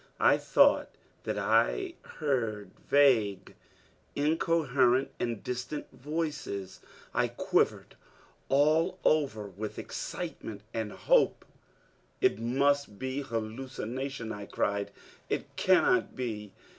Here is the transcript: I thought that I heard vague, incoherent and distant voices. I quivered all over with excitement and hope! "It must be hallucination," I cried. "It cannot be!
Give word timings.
I 0.19 0.37
thought 0.39 0.89
that 1.25 1.37
I 1.37 1.93
heard 2.17 2.71
vague, 2.89 3.53
incoherent 4.15 5.11
and 5.19 5.43
distant 5.43 5.91
voices. 5.91 6.79
I 7.13 7.27
quivered 7.27 7.95
all 8.49 8.97
over 9.03 9.45
with 9.47 9.77
excitement 9.77 10.61
and 10.73 10.91
hope! 10.91 11.45
"It 12.19 12.39
must 12.39 12.97
be 12.97 13.21
hallucination," 13.21 14.31
I 14.31 14.47
cried. 14.47 14.89
"It 15.29 15.55
cannot 15.55 16.15
be! 16.15 16.53